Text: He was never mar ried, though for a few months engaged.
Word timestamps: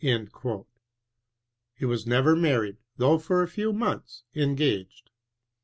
He 1.75 1.85
was 1.85 2.07
never 2.07 2.35
mar 2.35 2.61
ried, 2.61 2.77
though 2.97 3.19
for 3.19 3.43
a 3.43 3.47
few 3.47 3.71
months 3.71 4.23
engaged. 4.33 5.11